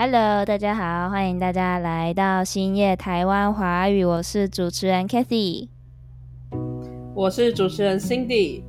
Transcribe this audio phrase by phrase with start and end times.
[0.00, 5.66] Hello，大家好，欢迎大家来到星夜台湾华语，我是主持人 Kathy，
[7.16, 8.62] 我是主持人 Cindy。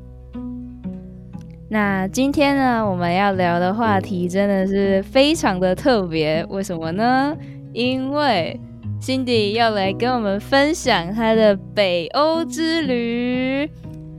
[1.69, 7.37] 那今天呢，我们要聊的话题真的是非常的特别，为什么呢？
[7.73, 8.59] 因为
[8.99, 13.69] Cindy 要来跟我们分享她的北欧之旅。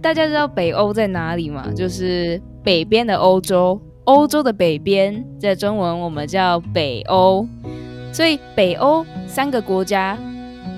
[0.00, 1.72] 大家知道北欧在哪里吗？
[1.74, 3.80] 就是北边的欧洲。
[4.04, 7.46] 欧洲的北边，在中文我们叫北欧，
[8.12, 10.18] 所以北欧三个国家，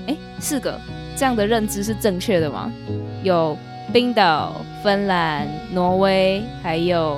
[0.07, 0.79] 哎，四个
[1.15, 2.71] 这样的认知是正确的吗？
[3.23, 3.57] 有
[3.91, 7.17] 冰岛、芬兰、挪威，还有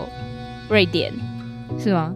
[0.70, 1.12] 瑞典，
[1.78, 2.14] 是吗？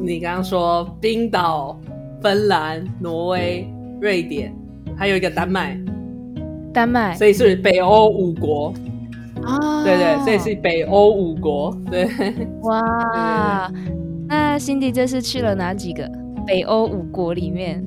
[0.00, 1.78] 你刚刚说冰岛、
[2.20, 3.66] 芬兰、挪威、
[4.00, 4.54] 瑞典，
[4.96, 5.78] 还有一个丹麦，
[6.72, 8.72] 丹麦，所以是北欧五国。
[9.44, 12.08] 啊，对对，这是北欧五国，对，
[12.62, 13.70] 哇，
[14.28, 16.08] 那 Cindy 这次去了哪几个
[16.46, 17.84] 北欧五国里面？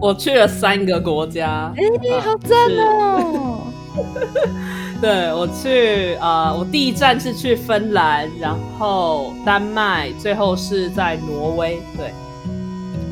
[0.00, 1.82] 我去了三个国家，哎，
[2.20, 3.60] 好赞哦！
[5.00, 12.12] 对我去啊，我第一站是去芬兰，然后丹麦，最后是在挪威，对，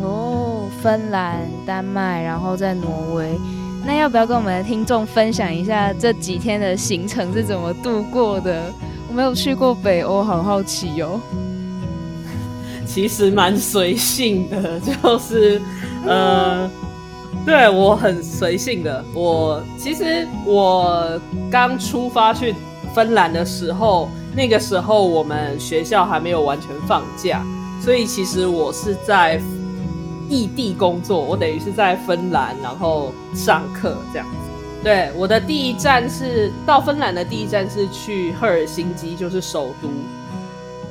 [0.02, 3.38] 哦，芬兰、丹麦，然后在挪威。
[3.84, 8.72] 那要不要跟我们的听众分享一下这几天的行程是怎么度过的？
[9.08, 11.18] 我没有去过北欧，好好奇哦。
[12.86, 15.60] 其实蛮随性的，就是
[16.06, 16.68] 呃，
[17.46, 19.02] 对我很随性的。
[19.14, 21.18] 我其实我
[21.50, 22.54] 刚出发去
[22.94, 27.42] 芬兰的时候，那个时候我们学校还没有完全放假，
[27.80, 29.40] 所以其实我是在。
[30.28, 34.34] 异地工作，我等于是在芬兰，然后上课这样子。
[34.84, 39.88] 对，我的第一站是到芬兰的第一站是去赫尔辛基，就是首都。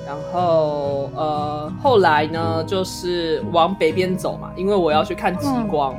[0.05, 5.95] 然后呃，后来呢，就是往北边走嘛，因为我要去看极光，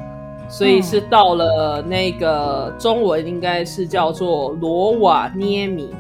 [0.51, 5.95] 所以是到了那个中文应该是叫做罗瓦涅米，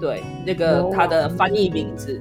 [0.00, 2.20] 对，那个它的翻译名字。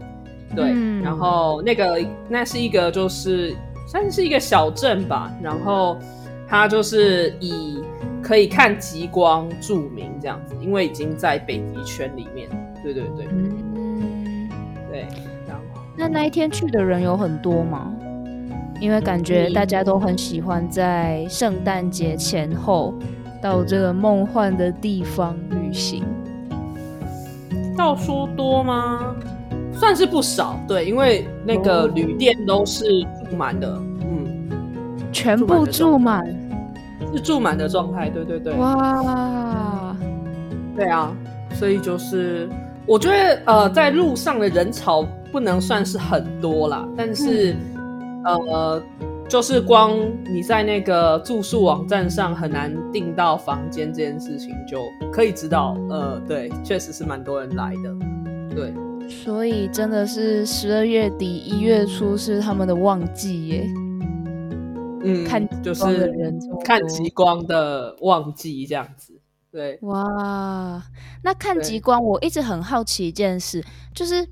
[0.56, 0.72] 对，
[1.03, 3.56] 然后那个那是一个就是。
[3.88, 5.98] 算是一个小镇吧，然后
[6.46, 7.81] 它就是以
[8.22, 12.50] 可以看极光著名这样子，因为已经在北极圈里面。
[12.84, 14.50] 对对对，嗯，
[14.92, 15.08] 对。
[15.47, 17.94] 然后那那一天去的人有很多吗？
[18.81, 22.94] 因为感觉大家都很喜欢在圣诞节前后
[23.42, 26.03] 到这个梦幻的地方旅行。
[27.78, 29.16] 要说多吗？
[29.74, 32.84] 算是不少，对，因为那个旅店都是。
[33.30, 34.50] 住满的，嗯，
[35.12, 36.26] 全部住满，
[37.14, 39.96] 是住满的状态，对对对，哇，
[40.76, 41.14] 对啊，
[41.54, 42.48] 所以就是
[42.86, 47.56] 我觉得呃，在路上的人潮不能算是很多啦，但是
[48.24, 48.82] 呃，
[49.28, 54.80] 就是光你在那个住宿网站上很难订到房间这件事情，就
[55.12, 58.74] 可以知道，呃，对，确实是蛮多人来的，对。
[59.07, 63.68] 所以真的是十二月底一月初是他们的旺季耶，
[65.03, 65.84] 嗯，看就是
[66.63, 69.13] 看极光的旺季这样子，
[69.51, 70.84] 对，哇，
[71.23, 73.63] 那看极光我一直很好奇一件事，
[73.94, 74.28] 就是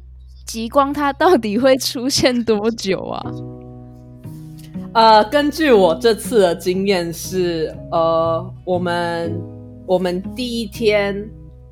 [0.46, 3.26] 极光它到底会出现多久啊？
[4.94, 9.42] 呃，根据我这次的经验是，呃，我们
[9.86, 11.30] 我们第一天，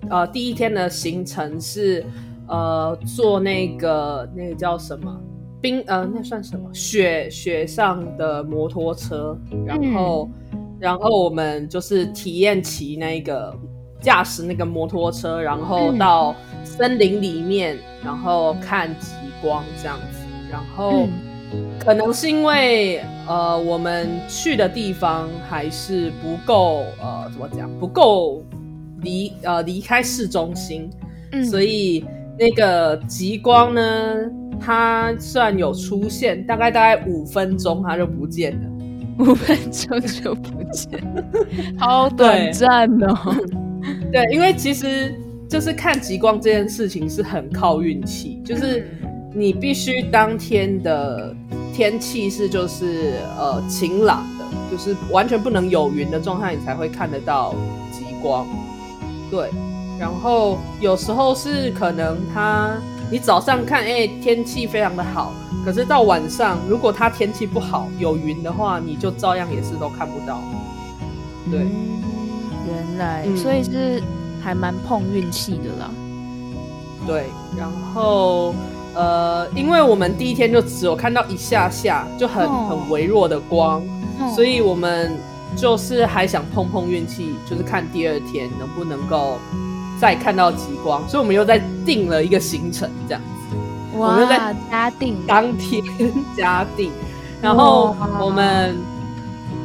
[0.09, 2.06] 呃，第一天的行程是。
[2.48, 5.20] 呃，坐那个那个叫什么？
[5.62, 6.70] 冰呃，那算什么？
[6.74, 10.30] 雪雪上的摩托车，然后
[10.78, 13.58] 然后我们就是体验骑那个
[14.02, 20.25] 驾驶那个摩托车，然后到森林里面，然后看极光这样子。
[20.52, 21.08] 然后
[21.80, 27.70] 可能是因为呃，我们去的地方还是不够呃，怎么讲？
[27.80, 28.44] 不够
[29.00, 30.90] 离呃离开市中心，
[31.50, 32.04] 所以。
[32.38, 33.82] 那个极光呢？
[34.66, 38.69] 它虽然有出现，大概大概五分钟，它就不见了。
[39.19, 41.00] 五分钟就不见，
[41.78, 43.36] 好短暂哦。
[44.12, 45.13] 对，因为其实
[45.50, 48.88] 就是看极光这件事情是很靠运气，就是
[49.36, 51.36] 你必须当天的
[51.74, 57.54] 天气是就是呃晴朗的，就是完全不能有云的状态，你才会看得到
[57.92, 58.48] 极光。
[59.30, 59.50] 对。
[60.00, 62.72] 然后有时候是可能它，
[63.10, 65.31] 你早上看，哎，天气非常的好，
[65.63, 70.40] 可是到晚上，如果它天气不好，有云的话，你就照样也是都看不到。
[71.51, 71.60] 对，
[72.68, 74.01] 原来，所以是
[74.42, 75.92] 还蛮碰运气的啦。
[77.06, 77.25] 对，
[77.57, 78.56] 然后
[78.95, 83.81] 呃，因为我们第一天就只有看到一下下，就很哦很微弱的光，
[84.19, 85.18] 嗯所以我们
[85.56, 89.38] 就是还想碰碰运气，就是看第二天能不能够
[90.04, 93.22] 再看到极光，所以我们又再定了一个行程，这样。
[93.22, 93.56] 子，
[93.96, 95.82] 我们就在哇，嘉定，当天
[96.36, 96.92] 加定，
[97.42, 98.76] 然后我们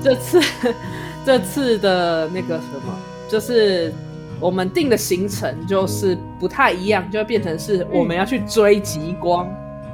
[0.01, 0.41] 这次
[1.27, 2.95] 这次的那个什么，
[3.29, 3.93] 就是
[4.39, 9.45] 我们定的行程就是不太一样，就会变成是我们要去追极光，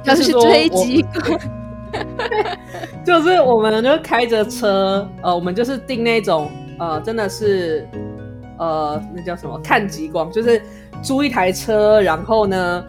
[0.03, 1.39] 要就是追我极光，
[3.03, 7.89] 就是我们就开着车，呃，我们就是订那种呃，真的是
[8.57, 10.61] 呃，那叫什么看极光，就是
[11.01, 12.85] 租一台车，然后呢，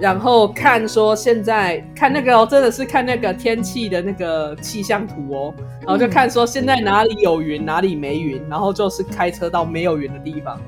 [0.00, 10.60] 然后看说现在看那个哦，真的是看那个天气的那个气象图哦，然后就看说现在哪里有云，哪里没云，然后就是开车到没有云的地方，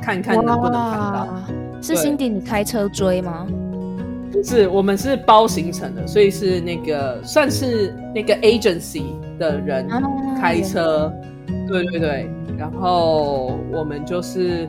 [0.00, 1.28] 看看能不能看到。
[1.82, 3.46] 是对 Cindy 你开车追吗？
[4.32, 9.02] 不是，我们是包行程的，所以是那个算是那个 agency
[9.38, 10.00] 的人啊
[10.40, 11.12] 开车，
[11.66, 12.30] 对对对，
[12.60, 14.68] 然后我们就是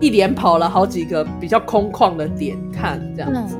[0.00, 3.56] 一连跑了好几个比较空旷的点看这样子，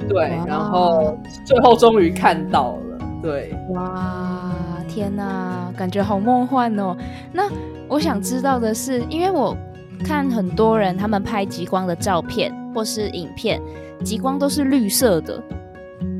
[0.00, 1.14] 嗯，对，然后
[1.44, 4.50] 最后终于看到了，对，哇，
[4.88, 6.96] 天哪，感觉好梦幻哦。
[7.30, 7.50] 那
[7.86, 9.54] 我想知道的是，因为我
[10.02, 13.60] 看很多人他们拍极光的照片或是影片，
[14.02, 15.38] 极光都是绿色的，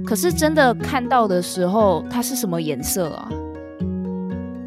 [0.05, 3.31] 可是真的看到的时候，它是什么颜色啊？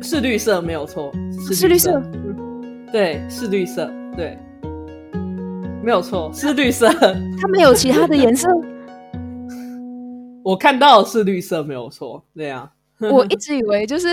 [0.01, 1.11] 是绿色没有错，
[1.53, 4.37] 是绿色嗯对，是绿色，对，
[5.83, 8.47] 没有错，是绿色，它没有其他的颜色？
[10.43, 12.71] 我看到是绿色没有错，对啊。
[12.99, 14.07] 我一直以为就是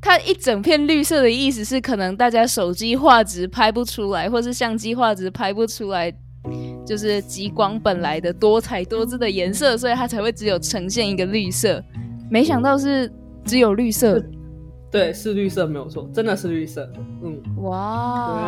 [0.00, 6.12] 它一整片绿色的意思是，可能大家手机画质拍不出来，或是相机画质拍不出来，
[6.86, 11.82] 就是极光本来的多彩多姿的颜色，所以它才会只有呈现一个绿色。
[12.30, 13.10] 没想到是
[13.44, 14.22] 只有绿色，
[14.92, 16.88] 对，是绿色没有错，真的是绿色。
[17.24, 18.38] 嗯，哇！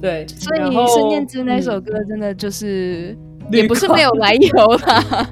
[0.00, 0.28] 对，对。
[0.36, 3.16] 所以然后孙燕姿那首嗯歌真的就是、
[3.50, 5.30] 绿也不是光没有来由啦。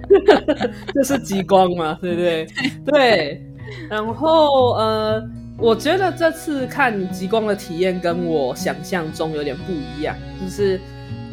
[0.94, 2.46] 这 是极光嘛，对不对？
[2.86, 3.42] 对。
[3.90, 5.22] 然后呃，
[5.58, 10.80] 我觉得这次看极光的体验跟我想象中有点不一样，就是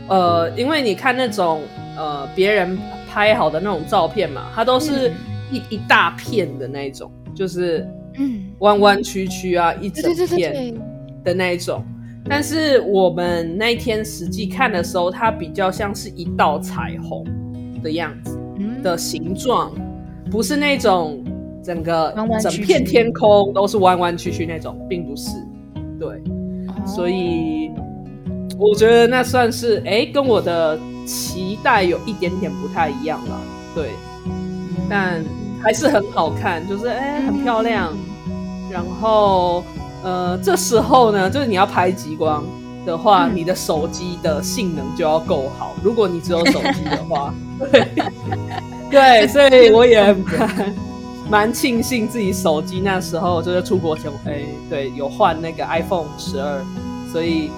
[0.08, 1.62] 呃，因为你看那种
[1.96, 2.75] 呃别人
[3.08, 5.12] 拍好的那种照片嘛，它都是
[5.52, 7.88] 一、一大片的那种，就是
[8.18, 10.74] 嗯，弯弯曲曲啊，一整片。
[11.24, 11.83] 的那一种。
[12.25, 17.25] 但是我们那一天实际看的时候，它比较像是一道彩虹
[17.81, 19.71] 的样子嗯的形状，
[20.31, 21.24] 不是那种
[21.63, 25.31] 整个整片天空都是弯弯曲曲那种，并不是。
[26.00, 26.10] 对，
[26.68, 27.71] 哦所以
[28.57, 33.42] 我觉得那算是哎、跟我的期待有一点点不太一样了。
[33.75, 33.89] 对，
[34.89, 35.21] 但
[35.63, 37.92] 还是很好看，就是哎、很漂亮。
[38.69, 39.63] 然后
[40.04, 42.44] 呃，这时候呢，就是你要拍极光
[42.86, 45.74] 的话，嗯你的手机的性能就要够好。
[45.83, 47.33] 如果你只有手机的话，
[47.71, 47.88] 对
[48.89, 50.75] 对，所以我也蛮
[51.30, 56.62] 蛮庆幸自己手机那时候就是出国前，哎，对，有换那个 iPhone 十二，
[57.12, 57.50] 所以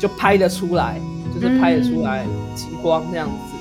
[0.00, 1.00] 就拍得出来，
[1.34, 2.24] 就是拍得出来
[2.54, 3.54] 极光这样子。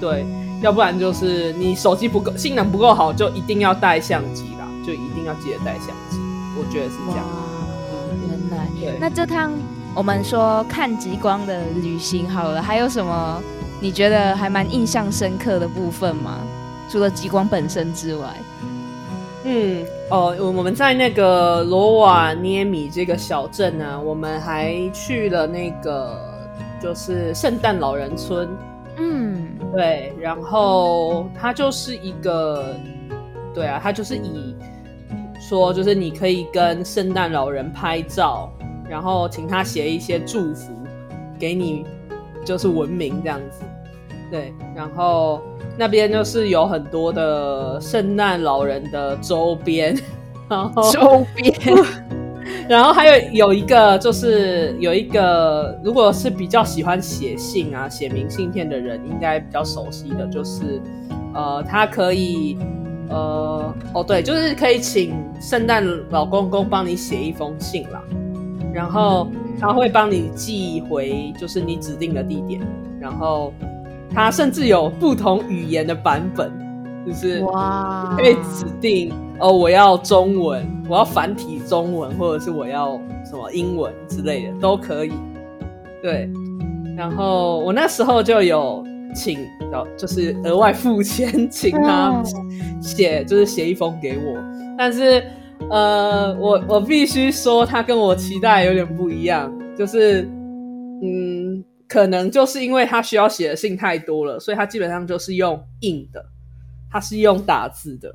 [0.00, 0.24] 对，
[0.60, 6.18] 要不然就是你手机不够性能不够好，就一定要带相机啦，就一定要记得带相机。
[6.58, 7.24] 我觉得是这样。
[7.24, 7.36] 哇，
[8.20, 9.52] 原来对，那这趟
[9.94, 13.40] 我们说看极光的旅行好了，还有什么
[13.80, 16.38] 你觉得还蛮印象深刻的部分吗？
[16.90, 18.26] 除了极光本身之外，
[19.44, 26.18] 嗯，哦，我们在那个罗瓦涅米这个小镇呢，我们还去了那个
[26.82, 28.48] 就是圣诞老人村。
[29.68, 32.74] 嗯，对，然后它就是一个，
[33.54, 34.56] 对啊，它就是以
[35.40, 38.52] 说就是你可以跟圣诞老人拍照，
[38.88, 40.72] 然后请他写一些祝福
[41.38, 41.84] 给你，
[42.44, 43.62] 就是文明这样子。
[44.30, 45.40] 对，然后
[45.78, 49.98] 那边就是有很多的圣诞老人的周边，
[50.48, 51.54] 然后周边
[52.68, 60.80] 然后还有有一个就是有一个，如果是比较喜欢写信啊、写明信片的人，应该比较熟悉的就是，
[61.32, 62.58] 呃，他可以，
[63.08, 68.02] 呃，哦对，就是可以请圣诞老公公帮你写一封信啦，
[68.74, 72.60] 然后他会帮你寄回就是你指定的地点，
[73.00, 73.54] 然后
[74.14, 76.52] 他甚至有不同语言的版本，
[77.06, 85.12] 就是哇，可以指定哦，我要中文，我要繁体中文，或者是我要什么英文之类的都可以。
[86.02, 86.30] 对，
[86.96, 89.38] 然后我那时候就有请，
[89.72, 92.22] 呃，就是额外付钱请他
[92.80, 94.38] 写，就是写一封给我。
[94.76, 95.22] 但是，
[95.70, 100.22] 呃，我我必须说，他跟我期待有点不一样，就是，
[101.02, 106.24] 嗯，可能就是因为他需要写的信太多了，所以他基本上就是用印的，
[106.90, 108.14] 它是用打字的，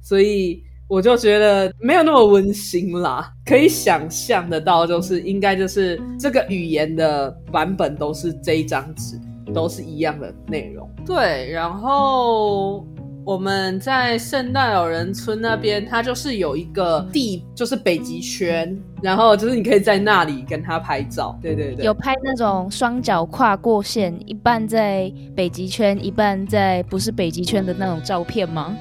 [0.00, 0.62] 所以。
[0.90, 9.16] 我就觉得没有那么温馨啦，可以想象得到，就是应该就是这个语言的版本都是这一张纸，
[9.54, 10.90] 都是一样的内容。
[11.06, 12.84] 对，然后
[13.24, 21.38] 我们在圣诞老人村那边，它就是有一个地，就是北极圈，然后就是你可以在那里跟他拍照。
[21.40, 28.74] 对对对，有拍那种双脚跨过线，一半在北极圈，一半在不是北极圈的那种照片吗？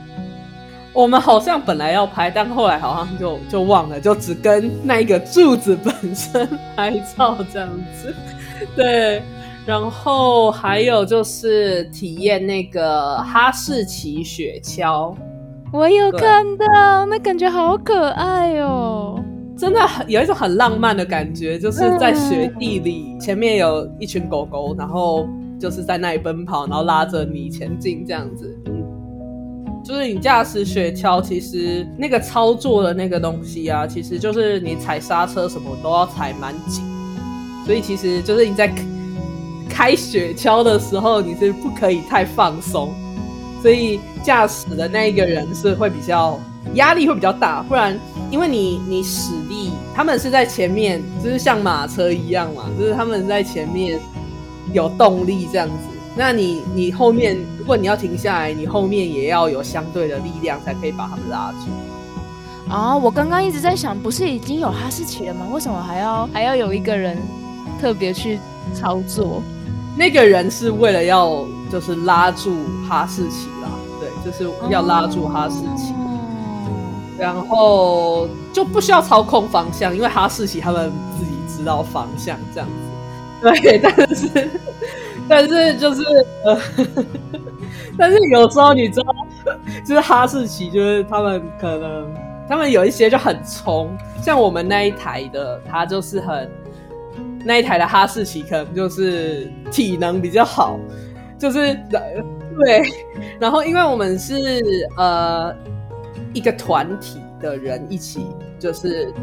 [0.93, 8.13] 我们好像本来要拍，但后来好像就就忘了，就只跟那一个柱子本身 拍照这样子。
[8.75, 9.21] 对，
[9.69, 15.13] 然后还有就是体验那个哈士奇雪橇，
[15.71, 19.23] 我有看到，那感觉好可爱哦，
[19.55, 28.51] 真的很有一种很浪漫的感觉，就是在雪地里，前面有一群狗狗，然后就是在那里奔跑，然后拉着你前进这样子。
[29.85, 36.83] 就是你驾驶雪橇，其实那个操作的那个东西啊，其实就是你踩刹车什么都要踩蛮紧，
[37.67, 38.67] 所以其实就是你在
[39.79, 42.93] 开雪橇的时候，你是不可以太放松，
[43.61, 46.37] 所以驾驶的那一个人是会比较
[46.73, 47.97] 压力会比较大，不然
[48.29, 53.97] 因为你你使力，他们是在前面，就是像马车一样嘛，就是他们在前面
[54.73, 55.73] 有动力这样子。
[56.13, 62.69] 那你你后面，如果你要停下来，你后面也要有相对的力量，才可以把他们拉住。
[62.69, 65.47] 啊，我刚刚一直在想，不是已经有哈士奇了吗？
[65.53, 67.17] 为什么还要还要有一个人
[67.79, 68.37] 特别去
[68.75, 69.41] 操作？
[69.97, 72.55] 那个人是为了要就是拉住
[72.87, 73.69] 哈士奇啦，
[73.99, 75.93] 对，就是要拉住哈士奇，
[77.17, 82.73] 然后就不需要操控方向，因为哈士奇他们自己知道方向，这样子。
[83.61, 84.49] 对，但是。
[85.31, 86.01] 但是就是
[86.43, 86.59] 呃，
[87.95, 89.13] 但是有时候你知道，
[89.85, 92.11] 就是哈士奇，就是他们可能
[92.47, 96.49] 他们有一些就很冲，像我们那一台的，它就是很
[97.45, 100.79] 那一台的哈士奇，可能就是体能比较好，
[101.37, 102.81] 就是 对。
[103.39, 104.35] 然后因为我们是
[104.97, 105.55] 呃
[106.33, 108.27] 一个团体的人一起，
[108.59, 109.13] 就是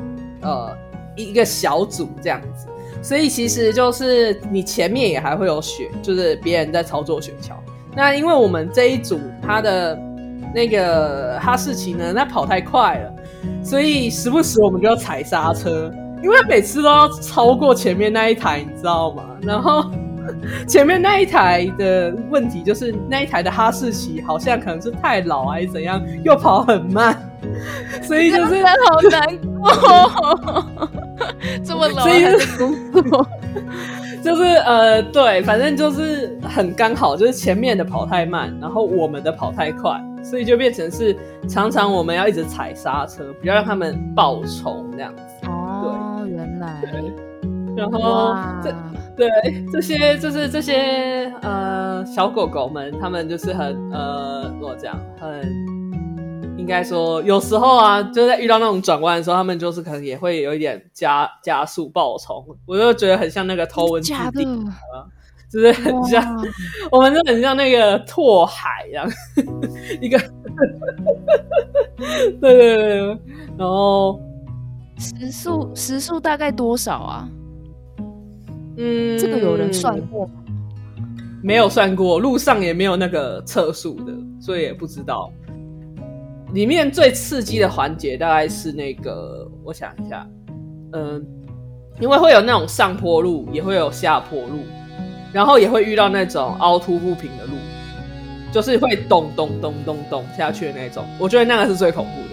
[0.40, 0.74] 呃
[1.14, 2.66] 一个小组这样子。
[3.02, 7.52] 所以其实就是你前面也还会有雪，就是别人在操作雪橇。
[7.94, 9.98] 那因为我们这一组他的
[10.54, 13.14] 那个哈士奇呢，那跑太快了，
[13.62, 15.92] 所以时不时我们就要踩刹车，
[16.22, 19.22] 因为每次都要超过前面那一台，你知道吗？
[19.42, 19.84] 然后
[20.66, 27.16] 前面那一台的问题就是那一台的哈士奇好像可能是太老还是怎样，又跑很慢，
[28.02, 30.66] 所以就是好难过。
[31.64, 33.26] 这么老还在工作，
[34.22, 39.92] 就是呃，对，反正就是很刚好，就是前面的跑太慢，然后我们的跑太快，
[40.22, 41.16] 所以就变成是
[41.48, 45.22] 常常我们要一直踩刹车，不要让他们爆冲这样子。
[47.76, 48.32] 然后
[48.62, 48.72] 这
[49.16, 49.28] 对
[49.72, 55.76] 这些就是这些呃小狗狗们，他们就是很呃怎么讲很。
[56.58, 64.44] 应该说，有时候啊，就在遇到那种转弯的时候，他们就是可能也会有一点加加速爆冲，我就觉得很像那个偷文字 D，
[65.48, 66.44] 就是很像，
[66.90, 69.08] 我们就很像那个拓海一样，
[70.00, 70.18] 一个，
[72.40, 73.18] 对对对，
[73.56, 74.18] 然后
[74.98, 77.28] 时速时速大概多少啊？
[78.78, 80.32] 嗯，这个有人算过吗？
[81.42, 85.30] 没有算过，路上也没有那个测速的，所以也不知道。
[86.52, 90.26] 里面最刺激的环节大概是那个，我想一下，
[90.92, 91.24] 嗯，
[92.00, 94.60] 因为会有那种上坡路，也会有下坡路，
[95.32, 97.52] 然后也会遇到那种凹凸不平的路，
[98.52, 101.04] 就是会咚咚咚咚咚下去的那种。
[101.18, 102.25] 我觉得那个是最恐怖的，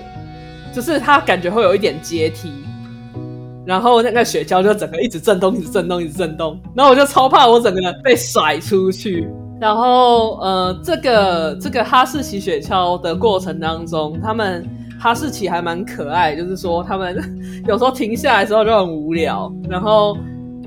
[0.73, 2.51] 就是它感觉会有一点阶梯，
[3.65, 9.29] 然后那个雪橇就整个一直震动，一直震动，一直震动，然后我就超怕我整个人被甩出去。
[9.61, 14.67] 然后，呃，这个这个哈士奇雪橇的过程当中，他们
[14.99, 17.15] 哈士奇还蛮可爱，就是说他们
[17.65, 20.17] 有时候停下来之后就很无聊，然后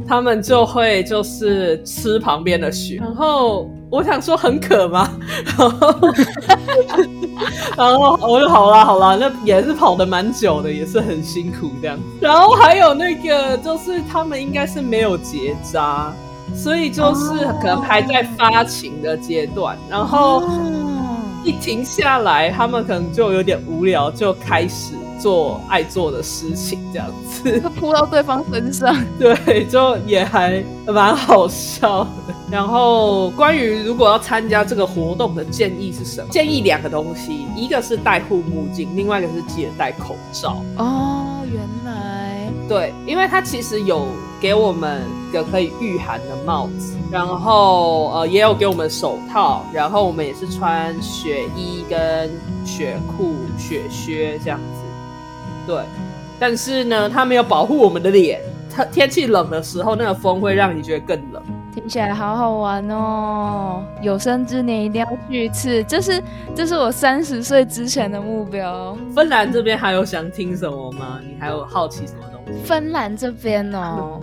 [0.07, 2.97] 他们就会就是吃旁边的雪。
[2.97, 5.09] 然后我想说很渴吗？
[5.59, 5.95] 然后，
[7.77, 11.99] 然后我就好啦好啦，那也是跑的蛮久的，也是很辛苦这样。
[12.21, 16.13] 然后还有那个就是他们应该是没有结扎。
[16.55, 20.43] 所以就是可能还在发情的阶段，然后
[21.45, 32.35] 一停下来，他们可能就有点无聊，就开始做爱做的事情，这样子 扑到对方身上， 对，就也还蛮好笑的。
[32.51, 36.29] 然后关于如果要参加这个活动的建议是什么？
[36.31, 40.63] 建议两个东西，一个是戴护目镜，另外一个是记得戴口罩。
[40.77, 44.07] 哦，原来对，因为它其实有
[44.41, 52.31] 给我们一个可以御寒的帽子，然后呃也有给我们手套，然后我们也是穿雪衣跟
[52.65, 54.86] 雪裤、雪靴这样子。
[55.67, 55.83] 对，
[56.39, 58.41] 但是呢，它没有保护我们的脸。
[58.75, 61.43] 它天气冷的时候，那个风会让你觉得更冷。
[61.75, 63.83] 听起来好好玩哦！
[64.01, 66.23] 有生之年一定要去一次，这是
[66.55, 68.97] 这是我三十岁之前的目标。
[69.15, 71.21] 芬兰这边还有想听什么吗？
[71.23, 72.63] 你还有好奇什么东西？
[72.65, 74.21] 芬兰这边哦，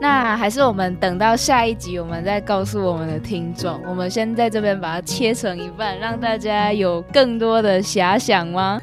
[0.00, 3.80] 那还是我们等到下一集，我们再告诉我们的听众。
[3.86, 8.80] 我们先在这边把它切成一半，让大家有更多的遐想吗？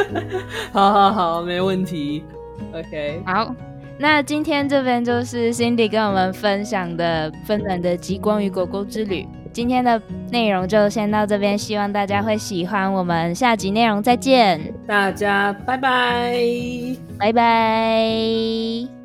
[0.72, 2.24] 好好好，没问题。
[2.72, 3.54] OK，好。
[4.00, 9.26] 那今天这边就是 Cindy 跟我们分享的芬兰的极光与狗狗之旅。
[9.52, 12.92] 今天的内容就先到这边，希望大家会喜欢。
[12.92, 16.32] 我们下集内容再见，大家拜拜，
[17.18, 18.97] 拜拜。